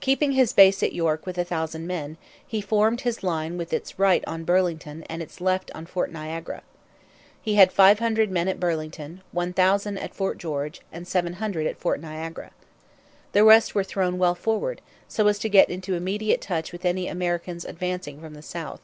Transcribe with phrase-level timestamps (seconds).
[0.00, 3.98] Keeping his base at York with a thousand men, he formed his line with its
[3.98, 6.62] right on Burlington and its left on Fort Niagara.
[7.42, 12.52] He had 500 men at Burlington, 1,000 at Fort George, and 700 at Fort Niagara.
[13.32, 17.06] The rest were thrown well forward, so as to get into immediate touch with any
[17.06, 18.80] Americans advancing from the south.